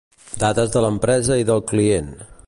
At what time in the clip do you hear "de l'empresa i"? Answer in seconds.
0.77-1.47